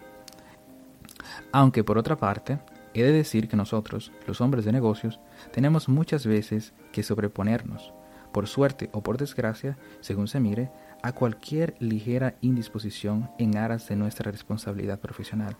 Aunque 1.51 1.83
por 1.83 1.99
otra 1.99 2.17
parte, 2.17 2.57
he 2.95 3.03
de 3.03 3.11
decir 3.11 3.47
que 3.47 3.55
nosotros, 3.55 4.11
los 4.25 4.41
hombres 4.41 4.65
de 4.65 4.71
negocios, 4.71 5.19
tenemos 5.51 5.89
muchas 5.89 6.25
veces 6.25 6.73
que 6.91 7.03
sobreponernos, 7.03 7.93
por 8.31 8.47
suerte 8.47 8.89
o 8.93 9.03
por 9.03 9.17
desgracia, 9.17 9.77
según 10.01 10.27
se 10.27 10.39
mire, 10.39 10.71
a 11.03 11.11
cualquier 11.11 11.75
ligera 11.79 12.35
indisposición 12.41 13.29
en 13.37 13.57
aras 13.57 13.87
de 13.87 13.95
nuestra 13.95 14.31
responsabilidad 14.31 14.99
profesional. 14.99 15.55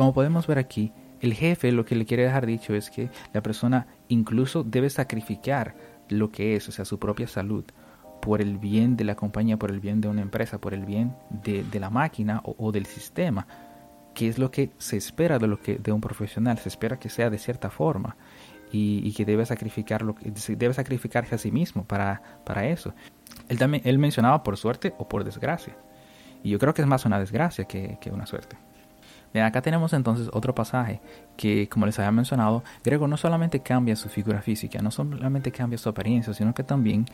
Como 0.00 0.14
podemos 0.14 0.46
ver 0.46 0.58
aquí, 0.58 0.94
el 1.20 1.34
jefe 1.34 1.72
lo 1.72 1.84
que 1.84 1.94
le 1.94 2.06
quiere 2.06 2.22
dejar 2.22 2.46
dicho 2.46 2.74
es 2.74 2.88
que 2.88 3.10
la 3.34 3.42
persona 3.42 3.86
incluso 4.08 4.64
debe 4.64 4.88
sacrificar 4.88 5.76
lo 6.08 6.32
que 6.32 6.56
es, 6.56 6.66
o 6.70 6.72
sea, 6.72 6.86
su 6.86 6.98
propia 6.98 7.28
salud, 7.28 7.66
por 8.22 8.40
el 8.40 8.56
bien 8.56 8.96
de 8.96 9.04
la 9.04 9.14
compañía, 9.14 9.58
por 9.58 9.70
el 9.70 9.78
bien 9.78 10.00
de 10.00 10.08
una 10.08 10.22
empresa, 10.22 10.58
por 10.58 10.72
el 10.72 10.86
bien 10.86 11.14
de, 11.28 11.66
la 11.78 11.90
máquina 11.90 12.40
o, 12.42 12.72
del 12.72 12.86
sistema, 12.86 13.46
que 14.14 14.28
es 14.28 14.38
lo 14.38 14.50
que 14.50 14.70
se 14.78 14.96
espera 14.96 15.38
de, 15.38 15.48
lo 15.48 15.60
que, 15.60 15.76
de 15.76 15.92
un 15.92 16.00
profesional, 16.00 16.56
se 16.56 16.70
espera 16.70 16.98
que 16.98 17.10
sea 17.10 17.28
de 17.28 17.36
cierta 17.36 17.68
forma 17.68 18.16
y, 18.72 19.12
que 19.12 19.26
debe, 19.26 19.44
sacrificar 19.44 20.00
lo 20.00 20.14
que, 20.14 20.32
debe 20.56 20.72
sacrificarse 20.72 21.34
a 21.34 21.38
sí 21.38 21.52
mismo 21.52 21.84
para, 21.84 22.22
para 22.46 22.66
eso. 22.66 22.94
Él, 23.50 23.58
también, 23.58 23.82
él 23.84 23.98
mencionaba 23.98 24.42
por 24.44 24.56
suerte 24.56 24.94
o 24.96 25.06
por 25.06 25.24
desgracia, 25.24 25.76
y 26.42 26.48
yo 26.48 26.58
creo 26.58 26.72
que 26.72 26.80
es 26.80 26.88
más 26.88 27.04
una 27.04 27.18
desgracia 27.18 27.66
que 27.66 28.10
una 28.10 28.24
suerte. 28.24 28.56
Acá 29.34 29.62
tenemos 29.62 29.92
entonces 29.92 30.28
otro 30.32 30.54
pasaje 30.54 31.00
que, 31.36 31.68
como 31.68 31.86
les 31.86 31.98
había 31.98 32.10
mencionado, 32.10 32.64
Grego 32.82 33.06
no 33.06 33.16
solamente 33.16 33.60
cambia 33.60 33.94
su 33.94 34.08
figura 34.08 34.42
física, 34.42 34.80
no 34.82 34.90
solamente 34.90 35.52
cambia 35.52 35.78
su 35.78 35.88
apariencia, 35.88 36.34
sino 36.34 36.52
que 36.52 36.64
también 36.64 37.06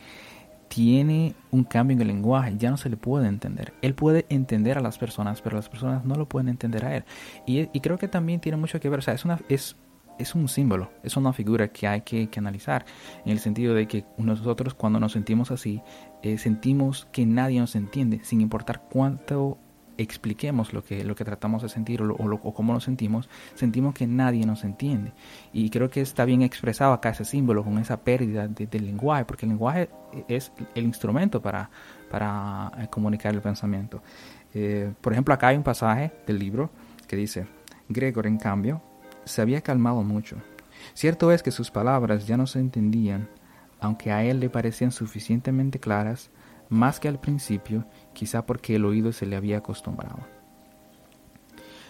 tiene 0.67 1.35
un 1.51 1.63
cambio 1.63 1.95
en 1.95 2.01
el 2.01 2.07
lenguaje, 2.07 2.55
ya 2.57 2.71
no 2.71 2.77
se 2.77 2.89
le 2.89 2.97
puede 2.97 3.27
entender. 3.27 3.73
Él 3.81 3.93
puede 3.93 4.25
entender 4.29 4.77
a 4.77 4.81
las 4.81 4.97
personas, 4.97 5.41
pero 5.41 5.55
las 5.55 5.69
personas 5.69 6.05
no 6.05 6.15
lo 6.15 6.27
pueden 6.27 6.49
entender 6.49 6.85
a 6.85 6.95
él. 6.95 7.05
Y, 7.45 7.67
creo 7.79 7.97
que 7.97 8.07
también 8.07 8.39
tiene 8.39 8.57
mucho 8.57 8.79
que 8.79 8.89
ver, 8.89 8.99
o 8.99 9.01
sea, 9.01 9.13
es 9.13 10.35
un 10.35 10.47
símbolo, 10.47 10.91
es 11.03 11.15
una 11.15 11.33
figura 11.33 11.69
que 11.69 11.87
hay 11.87 12.01
que, 12.01 12.29
analizar, 12.37 12.85
en 13.25 13.31
el 13.31 13.39
sentido 13.39 13.73
de 13.73 13.87
que 13.87 14.05
nosotros 14.17 14.73
cuando 14.73 14.99
nos 14.99 15.13
sentimos 15.13 15.51
así, 15.51 15.81
eh, 16.21 16.37
sentimos 16.37 17.07
que 17.11 17.25
nadie 17.25 17.59
nos 17.59 17.75
entiende, 17.75 18.19
sin 18.23 18.41
importar 18.41 18.81
cuánto 18.89 19.57
expliquemos 19.97 20.73
lo 20.73 20.83
que, 20.83 21.03
lo 21.03 21.15
que 21.15 21.25
tratamos 21.25 21.63
de 21.63 21.69
sentir 21.69 22.01
o, 22.01 22.15
o, 22.15 22.53
cómo 22.53 22.73
nos 22.73 22.83
sentimos, 22.83 23.29
sentimos 23.55 23.93
que 23.93 24.07
nadie 24.07 24.45
nos 24.45 24.63
entiende. 24.63 25.13
Y 25.53 25.69
creo 25.69 25.89
que 25.89 26.01
está 26.01 26.25
bien 26.25 26.41
expresado 26.41 26.93
acá 26.93 27.09
ese 27.09 27.25
símbolo 27.25 27.63
con 27.63 27.77
esa 27.79 27.97
pérdida 27.97 28.47
del 28.47 28.85
lenguaje, 28.85 29.25
porque 29.25 29.45
el 29.45 29.51
lenguaje 29.51 29.89
es 30.27 30.51
el 30.75 30.85
instrumento 30.85 31.41
para, 31.41 31.69
para 32.09 32.71
eh, 32.77 32.87
comunicar 32.89 33.33
el 33.33 33.41
pensamiento. 33.41 34.01
Eh, 34.53 34.91
por 35.01 35.13
ejemplo, 35.13 35.33
acá 35.33 35.49
hay 35.49 35.57
un 35.57 35.63
pasaje 35.63 36.11
del 36.25 36.39
libro 36.39 36.69
que 37.07 37.15
dice, 37.15 37.47
Gregor, 37.89 38.27
en 38.27 38.37
cambio, 38.37 38.81
se 39.25 39.41
había 39.41 39.61
calmado 39.61 40.03
mucho. 40.03 40.37
Cierto 40.93 41.31
es 41.31 41.43
que 41.43 41.51
sus 41.51 41.71
palabras 41.71 42.27
ya 42.27 42.37
no 42.37 42.47
se 42.47 42.59
entendían, 42.59 43.29
aunque 43.79 44.11
a 44.11 44.23
él 44.23 44.39
le 44.39 44.49
parecían 44.49 44.91
suficientemente 44.91 45.79
claras, 45.79 46.31
más 46.69 46.99
que 46.99 47.07
al 47.07 47.19
principio, 47.19 47.85
quizá 48.13 48.45
porque 48.45 48.75
el 48.75 48.85
oído 48.85 49.11
se 49.11 49.25
le 49.25 49.35
había 49.35 49.57
acostumbrado. 49.57 50.19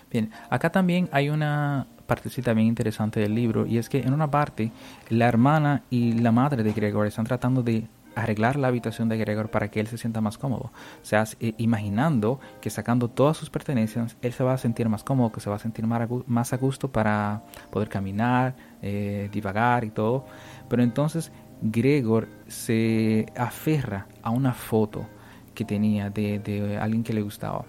Bien, 0.09 0.31
acá 0.49 0.71
también 0.71 1.09
hay 1.11 1.29
una 1.29 1.87
partecita 2.05 2.53
bien 2.53 2.67
interesante 2.67 3.19
del 3.19 3.35
libro 3.35 3.65
y 3.65 3.77
es 3.77 3.89
que 3.89 3.99
en 3.99 4.13
una 4.13 4.31
parte 4.31 4.71
la 5.09 5.27
hermana 5.27 5.83
y 5.89 6.13
la 6.13 6.31
madre 6.31 6.63
de 6.63 6.71
Gregor 6.71 7.07
están 7.07 7.25
tratando 7.25 7.61
de 7.61 7.87
arreglar 8.17 8.55
la 8.55 8.69
habitación 8.69 9.09
de 9.09 9.17
Gregor 9.17 9.51
para 9.51 9.69
que 9.69 9.79
él 9.79 9.87
se 9.87 9.97
sienta 9.97 10.21
más 10.21 10.39
cómodo. 10.39 10.71
O 11.01 11.05
sea, 11.05 11.23
eh, 11.39 11.53
imaginando 11.57 12.39
que 12.61 12.71
sacando 12.71 13.09
todas 13.09 13.37
sus 13.37 13.51
pertenencias, 13.51 14.17
él 14.23 14.33
se 14.33 14.43
va 14.43 14.53
a 14.53 14.57
sentir 14.57 14.89
más 14.89 15.03
cómodo, 15.03 15.31
que 15.31 15.39
se 15.39 15.51
va 15.51 15.57
a 15.57 15.59
sentir 15.59 15.85
más 15.85 16.53
a 16.53 16.57
gusto 16.57 16.91
para 16.91 17.43
poder 17.69 17.89
caminar, 17.89 18.55
eh, 18.81 19.29
divagar 19.31 19.83
y 19.83 19.91
todo. 19.91 20.25
Pero 20.67 20.81
entonces 20.81 21.31
Gregor 21.61 22.27
se 22.47 23.25
aferra 23.35 24.07
a 24.21 24.29
una 24.29 24.53
foto 24.53 25.05
que 25.53 25.65
tenía 25.65 26.09
de, 26.09 26.77
alguien 26.79 27.03
que 27.03 27.13
le 27.13 27.21
gustaba. 27.21 27.65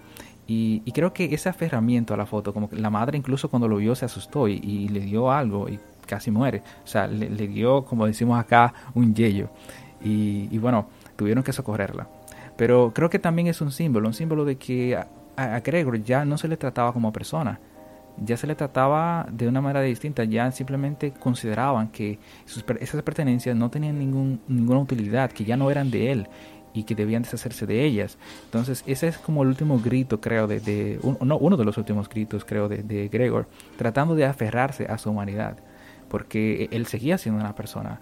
Y, 0.47 0.81
creo 0.93 1.13
que 1.13 1.27
ese 1.35 1.49
aferramiento 1.49 2.15
a 2.15 2.17
la 2.17 2.27
foto, 2.27 2.55
como 2.55 2.71
que 2.71 2.77
la 2.77 2.91
madre 2.91 3.19
incluso 3.19 3.51
cuando 3.51 3.69
lo 3.69 3.77
vio 3.77 3.95
se 3.95 4.07
asustó 4.07 4.49
y, 4.49 4.89
le 4.89 5.01
dio 5.01 5.31
algo 5.31 5.69
y 5.69 5.79
casi 6.07 6.31
muere. 6.31 6.63
O 6.85 6.87
sea, 6.87 7.07
le, 7.07 7.49
dio, 7.49 7.85
como 7.85 8.07
decimos 8.07 8.39
acá, 8.39 8.73
un 8.95 9.15
yello. 9.15 9.51
Y, 10.03 10.57
bueno, 10.59 10.89
tuvieron 11.17 11.43
que 11.43 11.53
socorrerla. 11.53 12.09
Pero 12.57 12.93
creo 12.95 13.09
que 13.11 13.19
también 13.19 13.49
es 13.49 13.61
un 13.61 13.71
símbolo, 13.71 14.09
un 14.09 14.15
símbolo 14.15 14.45
de 14.45 14.57
que 14.57 14.97
a, 14.97 15.07
a 15.37 15.61
Gregor 15.61 16.03
ya 16.03 16.25
no 16.25 16.37
se 16.39 16.49
le 16.49 16.57
trataba 16.57 16.93
como 16.93 17.13
persona, 17.13 17.61
ya 18.25 18.37
se 18.37 18.47
le 18.47 18.55
trataba 18.55 19.27
de 19.31 19.49
una 19.49 19.61
manera 19.61 19.83
distinta, 19.83 20.25
ya 20.25 20.51
simplemente 20.51 21.13
consideraban 21.13 21.89
que 21.89 22.19
esas 22.81 23.03
pertenencias 23.03 23.57
no 23.57 23.71
tenían 23.71 23.99
ningún, 23.99 24.41
ninguna 24.49 24.81
utilidad, 24.81 25.31
que 25.31 25.45
ya 25.45 25.57
no 25.57 25.71
eran 25.71 25.91
de 25.91 26.13
él 26.13 26.29
y 26.75 26.85
que 26.85 26.95
debían 26.95 27.23
deshacerse 27.23 27.67
de 27.67 27.85
ellas. 27.85 28.19
Entonces 28.45 28.85
ese 28.87 29.09
es 29.09 29.19
como 29.19 29.43
el 29.43 29.49
último 29.49 29.79
grito, 29.79 30.21
creo, 30.21 30.47
de, 30.47 30.99
uno 31.03 31.57
de 31.57 31.65
los 31.65 31.79
últimos 31.79 32.09
gritos, 32.09 32.45
creo, 32.45 32.69
de, 32.69 32.83
de, 32.83 33.09
Gregor, 33.09 33.49
tratando 33.77 34.15
de 34.15 34.25
aferrarse 34.25 34.87
a 34.87 34.99
su 34.99 35.11
humanidad, 35.11 35.57
porque 36.09 36.69
él 36.71 36.87
seguía 36.87 37.19
siendo 37.19 37.41
una 37.41 37.55
persona. 37.55 38.01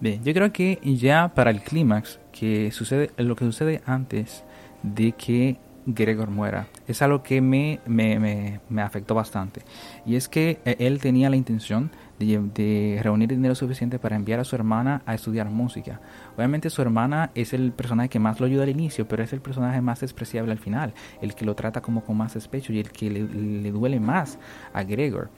Bien, 0.00 0.22
yo 0.24 0.34
creo 0.34 0.52
que 0.52 0.80
ya 0.82 1.32
para 1.34 1.50
el 1.50 1.62
clímax, 1.62 2.18
que 2.32 2.70
sucede, 2.72 3.10
lo 3.16 3.36
que 3.36 3.44
sucede 3.44 3.80
antes 3.86 4.44
de 4.82 5.12
que 5.12 5.56
Gregor 5.86 6.30
muera. 6.30 6.68
Es 6.88 7.02
algo 7.02 7.22
que 7.22 7.40
me, 7.40 7.80
me, 7.86 8.60
me, 8.68 8.82
afectó 8.82 9.14
bastante. 9.14 9.62
Y 10.06 10.16
es 10.16 10.28
que 10.28 10.58
eh, 10.64 10.76
él 10.78 10.98
tenía 10.98 11.28
la 11.30 11.36
intención 11.36 11.90
de, 12.18 13.00
reunir 13.02 13.28
dinero 13.28 13.54
suficiente 13.54 13.98
para 13.98 14.16
enviar 14.16 14.40
a 14.40 14.44
su 14.44 14.56
hermana 14.56 15.02
a 15.04 15.14
estudiar 15.14 15.50
música. 15.50 16.00
Obviamente 16.36 16.70
su 16.70 16.80
hermana 16.80 17.30
es 17.34 17.52
el 17.52 17.72
personaje 17.72 18.08
que 18.08 18.18
más 18.18 18.40
lo 18.40 18.46
ayuda 18.46 18.62
al 18.62 18.70
inicio, 18.70 19.06
pero 19.06 19.22
es 19.22 19.32
el 19.32 19.40
personaje 19.40 19.80
más 19.80 20.00
despreciable 20.00 20.52
al 20.52 20.58
final, 20.58 20.94
el 21.20 21.34
que 21.34 21.44
lo 21.44 21.54
trata 21.54 21.82
como 21.82 22.04
con 22.04 22.16
más 22.16 22.34
despecho 22.34 22.72
y 22.72 22.80
el 22.80 22.90
que 22.90 23.10
le 23.10 23.70
duele 23.70 24.00
más 24.00 24.38
a 24.72 24.82
Gregor. 24.84 25.30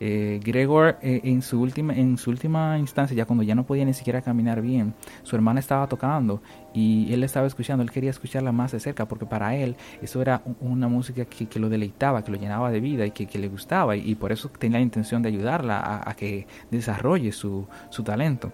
Eh, 0.00 0.40
Gregor 0.42 0.98
eh, 1.02 1.20
en, 1.24 1.40
su 1.40 1.60
última, 1.60 1.94
en 1.94 2.18
su 2.18 2.30
última 2.30 2.78
instancia, 2.78 3.16
ya 3.16 3.26
cuando 3.26 3.44
ya 3.44 3.54
no 3.54 3.64
podía 3.64 3.84
ni 3.84 3.94
siquiera 3.94 4.22
caminar 4.22 4.60
bien, 4.60 4.94
su 5.22 5.36
hermana 5.36 5.60
estaba 5.60 5.86
tocando 5.86 6.42
y 6.72 7.12
él 7.12 7.22
estaba 7.22 7.46
escuchando, 7.46 7.84
él 7.84 7.90
quería 7.90 8.10
escucharla 8.10 8.50
más 8.50 8.72
de 8.72 8.80
cerca 8.80 9.06
porque 9.06 9.26
para 9.26 9.54
él 9.54 9.76
eso 10.02 10.20
era 10.20 10.42
una 10.60 10.88
música 10.88 11.24
que, 11.24 11.60
lo 11.60 11.68
deleitaba, 11.68 12.24
que 12.24 12.32
lo 12.32 12.38
llenaba 12.38 12.70
de 12.70 12.80
vida 12.80 13.06
y 13.06 13.12
que, 13.12 13.38
le 13.38 13.48
gustaba 13.48 13.96
y, 13.96 14.14
por 14.14 14.32
eso 14.32 14.48
tenía 14.48 14.78
la 14.78 14.82
intención 14.82 15.22
de 15.22 15.28
ayudarla 15.28 16.02
a, 16.04 16.14
que 16.14 16.46
desarrolle 16.70 17.32
su, 17.32 17.66
su 17.90 18.02
talento. 18.02 18.52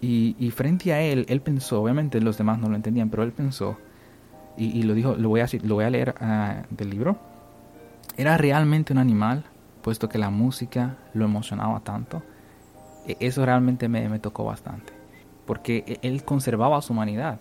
Y, 0.00 0.50
frente 0.54 0.92
a 0.92 1.00
él, 1.00 1.26
él 1.28 1.40
pensó, 1.40 1.82
obviamente 1.82 2.20
los 2.20 2.38
demás 2.38 2.58
no 2.58 2.68
lo 2.68 2.76
entendían, 2.76 3.10
pero 3.10 3.22
él 3.22 3.32
pensó 3.32 3.76
y, 4.56 4.82
lo 4.82 4.94
dijo, 4.94 5.14
lo 5.14 5.28
voy 5.28 5.40
a, 5.40 5.46
lo 5.62 5.74
voy 5.76 5.84
a 5.84 5.90
leer 5.90 6.14
ah, 6.20 6.62
del 6.70 6.90
libro, 6.90 7.18
¿era 8.16 8.36
realmente 8.36 8.92
un 8.92 8.98
animal? 8.98 9.44
Puesto 9.82 10.08
que 10.08 10.18
la 10.18 10.30
música 10.30 10.96
lo 11.14 11.24
emocionaba 11.24 11.80
tanto, 11.80 12.22
e-, 13.06 13.16
eso 13.20 13.44
realmente 13.44 13.88
me, 13.88 14.18
tocó 14.18 14.44
bastante, 14.44 14.92
porque 15.46 15.84
e-, 15.86 15.98
él 16.02 16.24
conservaba 16.24 16.80
su 16.82 16.92
humanidad. 16.92 17.40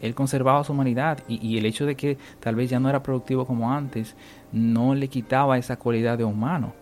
él 0.00 0.14
conservaba 0.14 0.62
su 0.64 0.72
humanidad 0.72 1.18
y, 1.28 1.44
y, 1.46 1.58
el 1.58 1.66
hecho 1.66 1.86
de 1.86 1.96
que 1.96 2.18
tal 2.40 2.54
vez 2.54 2.70
ya 2.70 2.80
no 2.80 2.88
era 2.88 3.02
productivo 3.02 3.46
como 3.46 3.72
antes 3.72 4.14
no 4.52 4.94
le 4.94 5.08
quitaba 5.08 5.58
esa 5.58 5.76
cualidad 5.76 6.18
de 6.18 6.24
humano. 6.24 6.72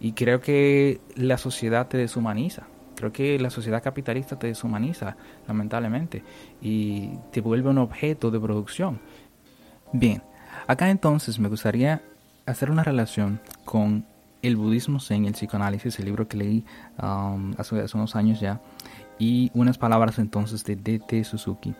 Y 0.00 0.12
creo 0.12 0.40
que 0.40 1.00
la 1.16 1.38
sociedad 1.38 1.88
te 1.88 1.96
deshumaniza. 1.96 2.64
Creo 2.94 3.12
que 3.12 3.38
la 3.38 3.50
sociedad 3.50 3.82
capitalista 3.82 4.38
te 4.38 4.46
deshumaniza, 4.46 5.16
lamentablemente, 5.48 6.22
y 6.60 7.10
te 7.32 7.40
vuelve 7.40 7.70
un 7.70 7.78
objeto 7.78 8.30
de 8.30 8.38
producción. 8.38 9.00
Bien, 9.92 10.22
acá 10.66 10.90
entonces 10.90 11.38
me 11.38 11.48
gustaría 11.48 12.02
hacer 12.46 12.70
una 12.70 12.84
relación 12.84 13.40
con 13.64 14.06
el 14.46 14.56
budismo 14.56 15.00
zen 15.00 15.24
y 15.24 15.28
el 15.28 15.34
psicoanálisis, 15.34 15.98
el 15.98 16.04
libro 16.04 16.28
que 16.28 16.36
leí 16.36 16.64
um, 17.02 17.54
hace, 17.56 17.84
unos 17.94 18.14
años 18.16 18.40
ya, 18.40 18.60
y 19.18 19.50
unas 19.54 19.78
palabras 19.78 20.18
entonces 20.18 20.64
de 20.64 20.76
D.T. 20.76 21.24
Suzuki, 21.24 21.74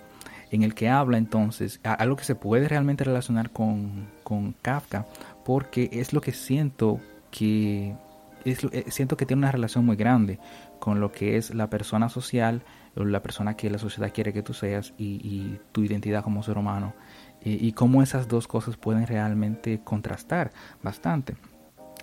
en 0.51 0.63
el 0.63 0.75
que 0.75 0.89
habla 0.89 1.19
entonces 1.19 1.81
algo 1.83 2.17
que 2.17 2.25
se 2.25 2.35
puede 2.35 2.69
realmente 2.69 3.05
relacionar 3.05 3.51
con, 3.51 4.09
con 4.23 4.53
Kafka, 4.63 5.07
porque 5.45 5.91
es 5.93 6.13
lo 6.13 6.21
que 6.21 6.33
siento 6.33 7.01
que 7.31 7.95
es, 8.45 8.65
eh, 8.65 8.85
siento 8.89 9.17
que 9.17 9.27
tiene 9.27 9.41
una 9.41 9.53
relación 9.53 9.85
muy 9.85 9.97
grande 9.97 10.39
con 10.79 11.01
lo 11.01 11.13
que 11.13 11.37
es 11.37 11.55
la 11.55 11.69
persona 11.69 12.09
social, 12.09 12.63
la 12.95 13.23
persona 13.23 13.57
que 13.57 13.71
la 13.71 13.79
sociedad 13.79 14.13
quiere 14.13 14.33
que 14.33 14.43
tú 14.43 14.55
seas 14.55 14.95
y, 14.97 15.15
y 15.27 15.61
tu 15.73 15.83
identidad 15.83 16.23
como 16.23 16.43
ser 16.43 16.59
humano 16.59 16.95
y, 17.43 17.67
y 17.67 17.73
cómo 17.73 18.03
esas 18.03 18.29
dos 18.29 18.47
cosas 18.47 18.77
pueden 18.77 19.07
realmente 19.07 19.81
contrastar 19.83 20.53
bastante. 20.83 21.37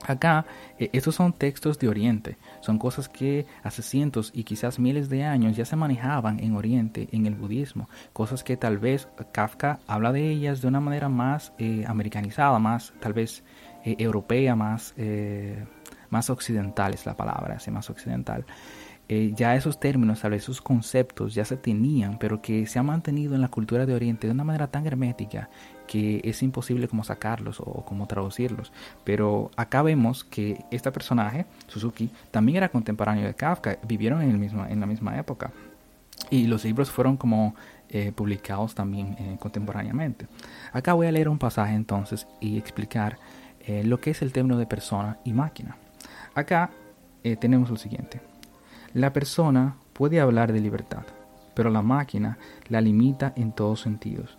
Acá, 0.07 0.45
eh, 0.79 0.89
estos 0.93 1.15
son 1.15 1.33
textos 1.33 1.77
de 1.79 1.87
Oriente, 1.87 2.37
son 2.61 2.79
cosas 2.79 3.07
que 3.07 3.45
hace 3.63 3.81
cientos 3.81 4.31
y 4.33 4.43
quizás 4.43 4.79
miles 4.79 5.09
de 5.09 5.23
años 5.23 5.55
ya 5.55 5.65
se 5.65 5.75
manejaban 5.75 6.39
en 6.39 6.55
Oriente, 6.55 7.07
en 7.11 7.25
el 7.25 7.35
budismo, 7.35 7.89
cosas 8.13 8.43
que 8.43 8.57
tal 8.57 8.77
vez 8.77 9.07
Kafka 9.31 9.79
habla 9.87 10.11
de 10.11 10.29
ellas 10.29 10.61
de 10.61 10.67
una 10.67 10.79
manera 10.79 11.09
más 11.09 11.53
eh, 11.59 11.83
americanizada, 11.87 12.57
más 12.59 12.93
tal 12.99 13.13
vez 13.13 13.43
eh, 13.85 13.95
europea, 13.99 14.55
más, 14.55 14.93
más 16.09 16.29
occidental 16.29 16.93
es 16.93 17.05
la 17.05 17.15
palabra, 17.15 17.55
así 17.55 17.71
más 17.71 17.89
occidental. 17.89 18.45
Eh, 19.13 19.33
ya 19.35 19.57
esos 19.57 19.77
términos, 19.77 20.21
tal 20.21 20.31
vez 20.31 20.43
esos 20.43 20.61
conceptos 20.61 21.33
ya 21.35 21.43
se 21.43 21.57
tenían, 21.57 22.17
pero 22.17 22.41
que 22.41 22.65
se 22.65 22.79
han 22.79 22.85
mantenido 22.85 23.35
en 23.35 23.41
la 23.41 23.49
cultura 23.49 23.85
de 23.85 23.93
Oriente 23.93 24.25
de 24.25 24.31
una 24.31 24.45
manera 24.45 24.67
tan 24.67 24.87
hermética 24.87 25.49
que 25.85 26.21
es 26.23 26.41
imposible 26.41 26.87
como 26.87 27.03
sacarlos 27.03 27.59
o 27.59 27.83
como 27.83 28.07
traducirlos. 28.07 28.71
Pero 29.03 29.51
acá 29.57 29.81
vemos 29.81 30.23
que 30.23 30.63
este 30.71 30.89
personaje, 30.93 31.45
Suzuki, 31.67 32.09
también 32.31 32.55
era 32.55 32.69
contemporáneo 32.69 33.25
de 33.25 33.33
Kafka, 33.33 33.79
vivieron 33.85 34.21
en, 34.21 34.29
el 34.31 34.37
mismo, 34.37 34.65
en 34.65 34.79
la 34.79 34.85
misma 34.85 35.19
época. 35.19 35.51
Y 36.29 36.47
los 36.47 36.63
libros 36.63 36.89
fueron 36.89 37.17
como 37.17 37.53
eh, 37.89 38.13
publicados 38.15 38.75
también 38.75 39.17
eh, 39.19 39.35
contemporáneamente. 39.41 40.27
Acá 40.71 40.93
voy 40.93 41.07
a 41.07 41.11
leer 41.11 41.27
un 41.27 41.37
pasaje 41.37 41.75
entonces 41.75 42.27
y 42.39 42.57
explicar 42.57 43.19
lo 43.83 43.99
que 43.99 44.11
es 44.11 44.21
el 44.21 44.31
término 44.31 44.57
de 44.57 44.65
persona 44.65 45.17
y 45.25 45.33
máquina. 45.33 45.75
Acá 46.33 46.71
tenemos 47.39 47.69
lo 47.69 47.77
siguiente. 47.77 48.30
La 48.93 49.13
persona 49.13 49.77
puede 49.93 50.19
hablar 50.19 50.51
de 50.51 50.59
libertad, 50.59 51.03
pero 51.53 51.69
la 51.69 51.81
máquina 51.81 52.37
la 52.67 52.81
limita 52.81 53.31
en 53.37 53.53
todos 53.53 53.79
sentidos, 53.79 54.37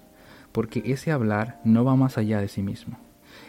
porque 0.53 0.83
ese 0.85 1.11
hablar 1.11 1.59
no 1.65 1.85
va 1.85 1.97
más 1.97 2.19
allá 2.19 2.39
de 2.39 2.49
sí 2.49 2.63
mismo. 2.63 2.99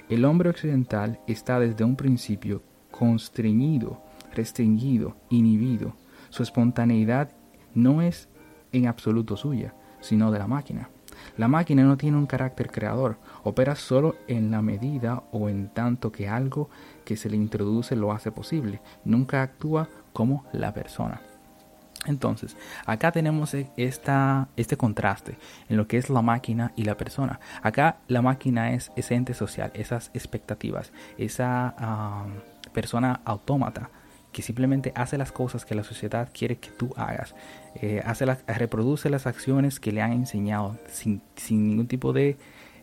El 0.07 0.23
hombre 0.23 0.49
occidental 0.49 1.19
está 1.27 1.59
desde 1.59 1.83
un 1.83 1.97
principio 1.97 2.63
constreñido, 2.89 4.01
restringido, 4.33 5.17
inhibido. 5.29 5.93
Su 6.29 6.41
espontaneidad 6.41 7.31
no 7.73 8.01
es 8.01 8.29
en 8.71 8.87
absoluto 8.87 9.35
suya, 9.35 9.73
sino 9.99 10.31
de 10.31 10.39
la 10.39 10.47
máquina. 10.47 10.89
La 11.37 11.49
máquina 11.49 11.83
no 11.83 11.97
tiene 11.97 12.17
un 12.17 12.27
carácter 12.27 12.71
creador, 12.71 13.17
opera 13.43 13.75
solo 13.75 14.15
en 14.27 14.51
la 14.51 14.61
medida 14.61 15.23
o 15.31 15.49
en 15.49 15.67
tanto 15.67 16.13
que 16.13 16.29
algo 16.29 16.69
que 17.03 17.17
se 17.17 17.29
le 17.29 17.35
introduce 17.35 17.95
lo 17.97 18.13
hace 18.13 18.31
posible, 18.31 18.81
nunca 19.03 19.41
actúa 19.41 19.89
como 20.13 20.45
la 20.53 20.73
persona. 20.73 21.21
Entonces, 22.05 22.57
acá 22.85 23.11
tenemos 23.11 23.53
e, 23.53 23.69
esta, 23.77 24.49
este 24.57 24.77
contraste 24.77 25.37
en 25.69 25.77
lo 25.77 25.87
que 25.87 25.97
es 25.97 26.09
la 26.09 26.21
máquina 26.21 26.71
y 26.75 26.83
la 26.83 26.97
persona. 26.97 27.39
Acá 27.61 27.97
la 28.07 28.21
máquina 28.21 28.73
es 28.73 28.91
ese 28.95 29.15
ente 29.15 29.33
social, 29.33 29.71
esas 29.73 30.11
expectativas, 30.13 30.91
esa 31.17 31.75
persona 32.73 33.21
autómata 33.25 33.89
que 34.31 34.41
simplemente 34.41 34.91
hace 34.95 35.17
las 35.17 35.31
cosas 35.31 35.63
que 35.63 35.75
la 35.75 35.83
sociedad 35.83 36.27
quiere 36.33 36.57
que 36.57 36.71
tú 36.71 36.91
hagas, 36.97 37.35
eh, 37.75 38.01
hace 38.03 38.25
la, 38.25 38.39
reproduce 38.47 39.09
las 39.09 39.27
acciones 39.27 39.79
que 39.79 39.91
le 39.91 40.01
han 40.01 40.11
enseñado 40.11 40.77
sin, 40.87 41.21
sin 41.35 41.69
ningún 41.69 41.87
tipo 41.87 42.13
de 42.13 42.37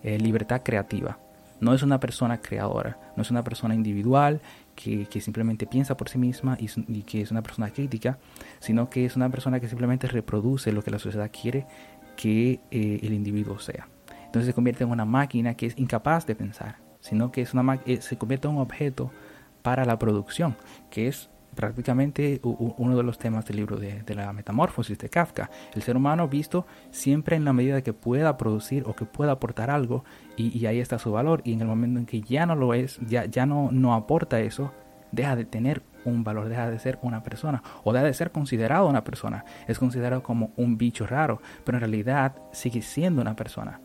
eh, 0.05 0.19
libertad 0.19 0.63
creativa. 0.63 1.19
No 1.61 1.75
es 1.75 1.83
una 1.83 2.01
persona 2.01 2.41
creadora, 2.41 2.97
no 3.17 3.23
es 3.23 3.31
una 3.31 3.43
persona 3.45 3.75
individual 3.75 4.41
que, 4.83 5.21
simplemente 5.21 5.67
piensa 5.67 5.97
por 5.97 6.09
sí 6.09 6.19
misma 6.19 6.57
y, 6.59 6.69
y, 6.89 7.03
que 7.03 7.21
es 7.21 7.31
una 7.31 7.43
persona 7.43 7.71
crítica, 7.71 8.19
sino 8.61 8.89
que 8.89 9.05
es 9.05 9.17
una 9.17 9.29
persona 9.29 9.61
que 9.61 9.69
simplemente 9.69 10.07
reproduce 10.07 10.73
lo 10.73 10.83
que 10.83 10.91
la 10.91 10.99
sociedad 10.99 11.31
quiere 11.31 11.67
que 12.17 12.61
eh, 12.71 13.01
el 13.03 13.13
individuo 13.13 13.59
sea. 13.59 13.89
Entonces 14.27 14.47
se 14.47 14.55
convierte 14.55 14.85
en 14.85 14.91
una 14.91 15.05
máquina 15.05 15.55
que 15.55 15.67
es 15.67 15.79
incapaz 15.79 16.27
de 16.27 16.35
pensar, 16.35 16.77
sino 17.01 17.33
que 17.33 17.43
es 17.43 17.55
una, 17.55 17.81
eh, 17.87 18.01
se 18.01 18.17
convierte 18.17 18.49
en 18.49 18.55
un 18.55 18.61
objeto 18.61 19.11
para 19.63 19.85
la 19.85 19.99
producción, 19.99 20.57
que 20.91 21.09
es 21.09 21.31
prácticamente 21.55 22.41
uno 22.43 22.97
de 22.97 23.03
los 23.03 23.19
temas 23.19 23.45
del 23.47 23.57
libro 23.57 23.77
de, 23.77 24.03
de, 24.03 24.15
la 24.15 24.33
metamorfosis 24.33 24.99
de 24.99 25.09
Kafka. 25.09 25.51
El 25.75 25.83
ser 25.83 25.97
humano 25.97 26.29
visto 26.29 26.67
siempre 26.91 27.37
en 27.37 27.45
la 27.45 27.53
medida 27.53 27.83
que 27.83 27.93
pueda 27.93 28.37
producir 28.37 28.85
o 28.87 28.95
que 28.95 29.05
pueda 29.05 29.33
aportar 29.33 29.71
algo 29.71 30.05
y, 30.37 30.65
ahí 30.67 30.81
está 30.81 30.99
su 30.99 31.13
valor 31.13 31.43
y 31.45 31.53
en 31.53 31.61
el 31.61 31.67
momento 31.67 32.01
en 32.01 32.07
que 32.07 32.23
ya 32.23 32.47
no 32.47 32.55
lo 32.55 32.75
es, 32.75 32.99
ya, 33.07 33.27
ya 33.27 33.47
no, 33.47 33.71
no 33.73 33.95
aporta 33.95 34.41
eso, 34.41 34.73
deja 35.13 35.37
de 35.37 35.45
tener 35.45 35.83
un 36.05 36.25
valor, 36.25 36.49
deja 36.49 36.71
de 36.71 36.79
ser 36.79 36.99
una 37.03 37.23
persona 37.23 37.63
o 37.85 37.93
deja 37.93 38.07
de 38.07 38.15
ser 38.15 38.31
considerado 38.31 38.87
una 38.87 39.05
persona. 39.05 39.45
Es 39.67 39.79
considerado 39.79 40.23
como 40.23 40.53
un 40.57 40.79
bicho 40.79 41.07
raro, 41.07 41.43
pero 41.65 41.77
en 41.77 41.81
realidad 41.81 42.37
sigue 42.53 42.83
siendo 42.83 43.21
una 43.21 43.37
persona. 43.37 43.81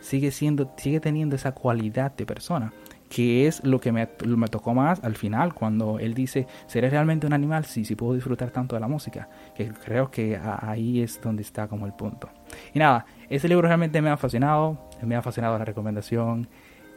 Sigue, 0.00 0.30
siendo, 0.30 0.72
sigue 0.76 1.00
teniendo 1.00 1.36
esa 1.36 1.52
cualidad 1.52 2.14
de 2.14 2.26
persona 2.26 2.72
que 3.08 3.46
es 3.46 3.64
lo 3.64 3.80
que 3.80 3.92
me, 3.92 4.08
me, 4.24 4.48
tocó 4.48 4.74
más 4.74 5.02
al 5.04 5.16
final, 5.16 5.54
cuando 5.54 5.98
él 5.98 6.14
dice, 6.14 6.46
¿seré 6.66 6.90
realmente 6.90 7.26
un 7.26 7.32
animal? 7.32 7.64
Sí, 7.64 7.84
sí 7.84 7.94
puedo 7.94 8.14
disfrutar 8.14 8.50
tanto 8.50 8.76
de 8.76 8.80
la 8.80 8.88
música, 8.88 9.28
que 9.54 9.68
creo 9.68 10.10
que 10.10 10.38
ahí 10.60 11.00
es 11.00 11.20
donde 11.20 11.42
está 11.42 11.68
como 11.68 11.86
el 11.86 11.92
punto. 11.92 12.28
Y 12.74 12.78
nada, 12.78 13.06
ese 13.28 13.48
libro 13.48 13.66
realmente 13.68 14.00
me 14.02 14.10
ha 14.10 14.16
fascinado, 14.16 14.78
me 15.02 15.16
ha 15.16 15.22
fascinado 15.22 15.58
la 15.58 15.64
recomendación 15.64 16.48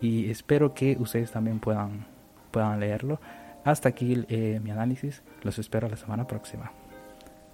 y 0.02 0.30
espero 0.30 0.74
que 0.74 0.98
ustedes 1.00 1.32
también 1.32 1.60
puedan, 1.60 2.06
puedan 2.52 2.80
leerlo. 2.80 3.20
Hasta 3.64 3.90
aquí 3.90 4.26
eh, 4.30 4.60
mi 4.64 4.72
análisis, 4.72 5.22
los 5.44 5.60
espero 5.60 5.90
la 5.90 5.98
semana 5.98 6.26
próxima. 6.26 6.72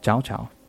Chao, 0.02 0.22
chao. 0.22 0.65